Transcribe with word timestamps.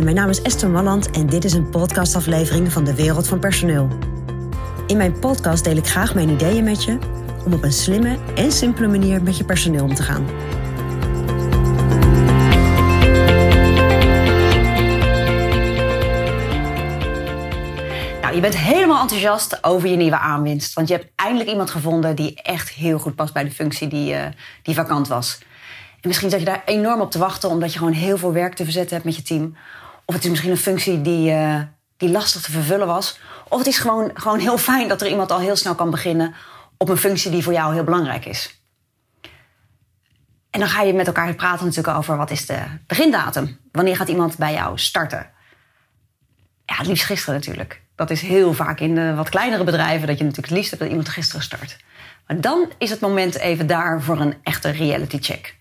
Mijn 0.00 0.14
naam 0.14 0.28
is 0.28 0.42
Esther 0.42 0.70
Malland 0.70 1.10
en 1.10 1.26
dit 1.26 1.44
is 1.44 1.52
een 1.52 1.70
podcastaflevering 1.70 2.72
van 2.72 2.84
de 2.84 2.94
Wereld 2.94 3.28
van 3.28 3.38
Personeel. 3.38 3.88
In 4.86 4.96
mijn 4.96 5.18
podcast 5.18 5.64
deel 5.64 5.76
ik 5.76 5.86
graag 5.86 6.14
mijn 6.14 6.28
ideeën 6.28 6.64
met 6.64 6.84
je 6.84 6.98
om 7.44 7.52
op 7.52 7.62
een 7.62 7.72
slimme 7.72 8.18
en 8.34 8.52
simpele 8.52 8.88
manier 8.88 9.22
met 9.22 9.36
je 9.36 9.44
personeel 9.44 9.84
om 9.84 9.94
te 9.94 10.02
gaan. 10.02 10.24
Nou, 18.20 18.34
je 18.34 18.40
bent 18.40 18.56
helemaal 18.56 19.00
enthousiast 19.00 19.64
over 19.64 19.88
je 19.88 19.96
nieuwe 19.96 20.18
aanwinst. 20.18 20.74
Want 20.74 20.88
je 20.88 20.94
hebt 20.94 21.12
eindelijk 21.16 21.50
iemand 21.50 21.70
gevonden 21.70 22.16
die 22.16 22.42
echt 22.42 22.68
heel 22.68 22.98
goed 22.98 23.14
past 23.14 23.32
bij 23.32 23.44
de 23.44 23.50
functie 23.50 23.88
die, 23.88 24.14
uh, 24.14 24.24
die 24.62 24.74
vakant 24.74 25.08
was. 25.08 25.38
En 25.92 26.08
misschien 26.08 26.30
zat 26.30 26.40
je 26.40 26.46
daar 26.46 26.62
enorm 26.64 27.00
op 27.00 27.10
te 27.10 27.18
wachten 27.18 27.48
omdat 27.48 27.72
je 27.72 27.78
gewoon 27.78 27.94
heel 27.94 28.18
veel 28.18 28.32
werk 28.32 28.54
te 28.54 28.64
verzetten 28.64 28.92
hebt 28.92 29.04
met 29.04 29.16
je 29.16 29.22
team. 29.22 29.56
Of 30.04 30.14
het 30.14 30.24
is 30.24 30.30
misschien 30.30 30.50
een 30.50 30.56
functie 30.56 31.02
die, 31.02 31.32
uh, 31.32 31.60
die 31.96 32.10
lastig 32.10 32.42
te 32.42 32.50
vervullen 32.50 32.86
was. 32.86 33.18
Of 33.48 33.58
het 33.58 33.66
is 33.66 33.78
gewoon, 33.78 34.10
gewoon 34.14 34.38
heel 34.38 34.58
fijn 34.58 34.88
dat 34.88 35.00
er 35.00 35.08
iemand 35.08 35.30
al 35.30 35.38
heel 35.38 35.56
snel 35.56 35.74
kan 35.74 35.90
beginnen 35.90 36.34
op 36.76 36.88
een 36.88 36.96
functie 36.96 37.30
die 37.30 37.42
voor 37.42 37.52
jou 37.52 37.74
heel 37.74 37.84
belangrijk 37.84 38.24
is. 38.24 38.62
En 40.50 40.60
dan 40.60 40.68
ga 40.68 40.82
je 40.82 40.92
met 40.92 41.06
elkaar 41.06 41.34
praten 41.34 41.66
natuurlijk 41.66 41.96
over 41.96 42.16
wat 42.16 42.30
is 42.30 42.46
de 42.46 42.58
begindatum. 42.86 43.58
Wanneer 43.72 43.96
gaat 43.96 44.08
iemand 44.08 44.36
bij 44.38 44.52
jou 44.52 44.78
starten? 44.78 45.30
Ja, 46.64 46.76
het 46.76 46.86
liefst 46.86 47.04
gisteren 47.04 47.34
natuurlijk. 47.34 47.82
Dat 47.94 48.10
is 48.10 48.20
heel 48.20 48.52
vaak 48.52 48.80
in 48.80 48.94
de 48.94 49.14
wat 49.14 49.28
kleinere 49.28 49.64
bedrijven 49.64 50.06
dat 50.06 50.18
je 50.18 50.24
natuurlijk 50.24 50.48
het 50.48 50.56
liefst 50.56 50.70
hebt 50.70 50.82
dat 50.82 50.90
iemand 50.90 51.08
gisteren 51.08 51.42
start. 51.42 51.76
Maar 52.26 52.40
dan 52.40 52.70
is 52.78 52.90
het 52.90 53.00
moment 53.00 53.38
even 53.38 53.66
daar 53.66 54.02
voor 54.02 54.20
een 54.20 54.34
echte 54.42 54.70
reality 54.70 55.18
check. 55.20 55.56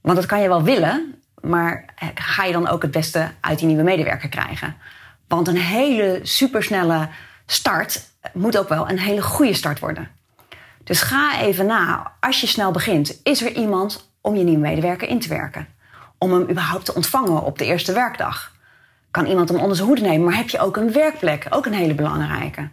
Want 0.00 0.16
dat 0.16 0.26
kan 0.26 0.40
je 0.40 0.48
wel 0.48 0.62
willen, 0.62 1.22
maar 1.48 1.84
ga 2.14 2.44
je 2.44 2.52
dan 2.52 2.68
ook 2.68 2.82
het 2.82 2.90
beste 2.90 3.30
uit 3.40 3.58
die 3.58 3.66
nieuwe 3.66 3.82
medewerker 3.82 4.28
krijgen? 4.28 4.76
Want 5.28 5.48
een 5.48 5.56
hele 5.56 6.20
supersnelle 6.22 7.08
start 7.46 8.00
moet 8.32 8.58
ook 8.58 8.68
wel 8.68 8.90
een 8.90 8.98
hele 8.98 9.22
goede 9.22 9.54
start 9.54 9.78
worden. 9.78 10.08
Dus 10.84 11.02
ga 11.02 11.40
even 11.40 11.66
na, 11.66 12.12
als 12.20 12.40
je 12.40 12.46
snel 12.46 12.70
begint, 12.70 13.20
is 13.22 13.42
er 13.42 13.52
iemand 13.52 14.10
om 14.20 14.36
je 14.36 14.44
nieuwe 14.44 14.60
medewerker 14.60 15.08
in 15.08 15.20
te 15.20 15.28
werken? 15.28 15.68
Om 16.18 16.32
hem 16.32 16.50
überhaupt 16.50 16.84
te 16.84 16.94
ontvangen 16.94 17.42
op 17.42 17.58
de 17.58 17.64
eerste 17.64 17.92
werkdag? 17.92 18.52
Kan 19.10 19.26
iemand 19.26 19.48
hem 19.48 19.58
onder 19.58 19.76
zijn 19.76 19.88
hoede 19.88 20.02
nemen, 20.02 20.24
maar 20.24 20.36
heb 20.36 20.48
je 20.48 20.58
ook 20.58 20.76
een 20.76 20.92
werkplek? 20.92 21.46
Ook 21.50 21.66
een 21.66 21.72
hele 21.72 21.94
belangrijke. 21.94 22.68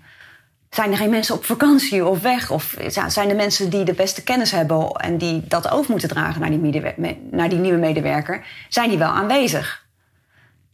Zijn 0.75 0.91
er 0.91 0.97
geen 0.97 1.09
mensen 1.09 1.35
op 1.35 1.45
vakantie 1.45 2.05
of 2.05 2.21
weg? 2.21 2.51
Of 2.51 2.75
zijn 3.07 3.29
er 3.29 3.35
mensen 3.35 3.69
die 3.69 3.83
de 3.83 3.93
beste 3.93 4.23
kennis 4.23 4.51
hebben 4.51 4.89
en 4.89 5.17
die 5.17 5.43
dat 5.47 5.69
over 5.69 5.91
moeten 5.91 6.09
dragen 6.09 6.41
naar 6.41 6.49
die, 6.49 6.93
naar 7.31 7.49
die 7.49 7.59
nieuwe 7.59 7.77
medewerker? 7.77 8.45
Zijn 8.69 8.89
die 8.89 8.97
wel 8.97 9.09
aanwezig? 9.09 9.85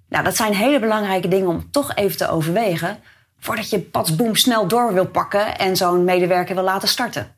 Nou, 0.09 0.23
dat 0.23 0.35
zijn 0.35 0.53
hele 0.53 0.79
belangrijke 0.79 1.27
dingen 1.27 1.47
om 1.47 1.71
toch 1.71 1.95
even 1.95 2.17
te 2.17 2.29
overwegen 2.29 2.97
voordat 3.39 3.69
je 3.69 3.79
patsboom 3.79 4.35
snel 4.35 4.67
door 4.67 4.93
wil 4.93 5.07
pakken 5.07 5.57
en 5.57 5.77
zo'n 5.77 6.03
medewerker 6.03 6.55
wil 6.55 6.63
laten 6.63 6.87
starten. 6.87 7.35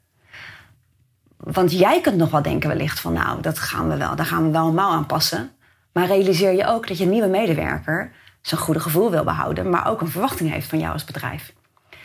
Want 1.38 1.72
jij 1.72 2.02
kunt 2.02 2.18
nog 2.18 2.32
wel 2.32 2.42
denken 2.42 2.70
wellicht 2.70 3.00
van 3.00 3.14
nou, 3.14 3.42
dat 3.42 3.60
gaan 3.60 3.90
we 3.90 3.98
wel, 3.98 4.16
daar 4.16 4.26
gaan 4.26 4.46
we 4.46 4.52
wel 4.52 4.68
een 4.68 4.74
mouw 4.74 4.92
aanpassen. 4.92 5.52
Maar 5.94 6.08
realiseer 6.08 6.52
je 6.52 6.68
ook 6.68 6.88
dat 6.88 6.98
je 6.98 7.06
nieuwe 7.06 7.28
medewerker 7.28 8.12
zijn 8.42 8.62
goede 8.62 8.80
gevoel 8.80 9.12
wil 9.12 9.24
behouden, 9.24 9.70
maar 9.70 9.88
ook 9.88 10.02
een 10.02 10.12
verwachting 10.12 10.52
heeft 10.52 10.68
van 10.68 10.80
jou 10.80 10.94
als 10.94 11.04
bedrijf. 11.04 11.54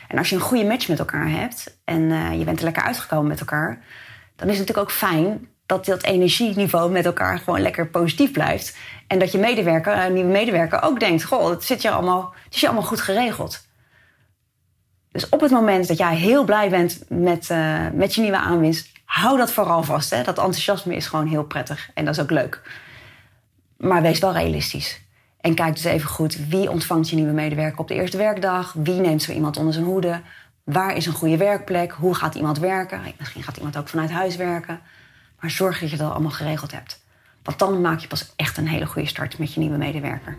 En 0.09 0.19
als 0.19 0.29
je 0.29 0.35
een 0.35 0.41
goede 0.41 0.65
match 0.65 0.89
met 0.89 0.99
elkaar 0.99 1.31
hebt 1.31 1.79
en 1.85 2.01
uh, 2.01 2.39
je 2.39 2.45
bent 2.45 2.59
er 2.59 2.65
lekker 2.65 2.83
uitgekomen 2.83 3.27
met 3.27 3.41
elkaar, 3.41 3.85
dan 4.37 4.49
is 4.49 4.59
het 4.59 4.67
natuurlijk 4.67 4.79
ook 4.79 4.91
fijn 4.91 5.49
dat 5.67 5.85
dat 5.85 6.03
energieniveau 6.03 6.91
met 6.91 7.05
elkaar 7.05 7.39
gewoon 7.39 7.61
lekker 7.61 7.89
positief 7.89 8.33
blijft. 8.33 8.77
En 9.07 9.19
dat 9.19 9.33
je 9.33 9.39
medewerker, 9.39 9.99
een 9.99 10.13
nieuwe 10.13 10.31
medewerker 10.31 10.83
ook 10.83 11.01
denkt: 11.01 11.25
Goh, 11.25 11.51
het, 11.51 11.65
zit 11.65 11.83
je 11.83 11.91
allemaal, 11.91 12.35
het 12.45 12.55
is 12.55 12.61
je 12.61 12.67
allemaal 12.67 12.87
goed 12.87 13.01
geregeld. 13.01 13.67
Dus 15.11 15.29
op 15.29 15.41
het 15.41 15.51
moment 15.51 15.89
dat 15.89 15.99
jij 15.99 16.17
heel 16.17 16.45
blij 16.45 16.71
bent 16.71 17.01
met, 17.09 17.49
uh, 17.51 17.87
met 17.93 18.15
je 18.15 18.21
nieuwe 18.21 18.37
aanwinst, 18.37 18.93
hou 19.05 19.37
dat 19.37 19.53
vooral 19.53 19.83
vast. 19.83 20.11
Hè? 20.11 20.23
Dat 20.23 20.39
enthousiasme 20.39 20.95
is 20.95 21.07
gewoon 21.07 21.27
heel 21.27 21.45
prettig 21.45 21.91
en 21.95 22.05
dat 22.05 22.15
is 22.15 22.23
ook 22.23 22.31
leuk. 22.31 22.63
Maar 23.77 24.03
wees 24.03 24.19
wel 24.19 24.33
realistisch. 24.33 25.01
En 25.49 25.55
kijk 25.55 25.75
dus 25.75 25.85
even 25.85 26.09
goed 26.09 26.39
wie 26.49 26.71
ontvangt 26.71 27.09
je 27.09 27.17
nieuwe 27.17 27.33
medewerker 27.33 27.79
op 27.79 27.89
de 27.89 27.95
eerste 27.95 28.17
werkdag. 28.17 28.73
Wie 28.73 29.01
neemt 29.01 29.23
zo 29.23 29.33
iemand 29.33 29.57
onder 29.57 29.73
zijn 29.73 29.85
hoede? 29.85 30.21
Waar 30.65 30.97
is 30.97 31.07
een 31.07 31.13
goede 31.13 31.37
werkplek? 31.37 31.93
Hoe 31.93 32.15
gaat 32.15 32.35
iemand 32.35 32.59
werken? 32.59 33.01
Misschien 33.19 33.43
gaat 33.43 33.57
iemand 33.57 33.77
ook 33.77 33.89
vanuit 33.89 34.11
huis 34.11 34.37
werken. 34.37 34.81
Maar 35.41 35.51
zorg 35.51 35.81
dat 35.81 35.91
je 35.91 35.97
dat 35.97 36.11
allemaal 36.11 36.31
geregeld 36.31 36.73
hebt. 36.73 37.01
Want 37.43 37.59
dan 37.59 37.81
maak 37.81 37.99
je 37.99 38.07
pas 38.07 38.33
echt 38.37 38.57
een 38.57 38.69
hele 38.69 38.87
goede 38.87 39.09
start 39.09 39.39
met 39.39 39.55
je 39.55 39.61
nieuwe 39.61 39.77
medewerker. 39.77 40.37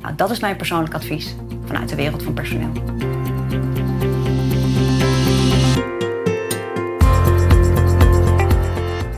Nou, 0.00 0.14
dat 0.14 0.30
is 0.30 0.40
mijn 0.40 0.56
persoonlijk 0.56 0.94
advies 0.94 1.34
vanuit 1.64 1.88
de 1.88 1.96
wereld 1.96 2.22
van 2.22 2.34
personeel. 2.34 2.72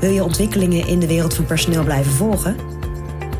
Wil 0.00 0.10
je 0.10 0.24
ontwikkelingen 0.24 0.86
in 0.86 0.98
de 0.98 1.06
wereld 1.06 1.34
van 1.34 1.44
personeel 1.44 1.84
blijven 1.84 2.12
volgen? 2.12 2.56